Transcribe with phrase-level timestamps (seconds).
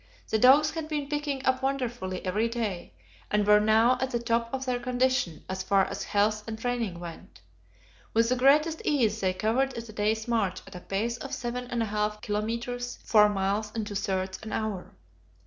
[0.29, 2.91] The dogs had been picking up wonderfully every day,
[3.29, 6.99] and were now at the top of their condition, as far as health and training
[6.99, 7.41] went.
[8.11, 11.83] With the greatest ease they covered the day's march at a pace of seven and
[11.83, 14.95] a half kilometres (four miles and two thirds) an hour.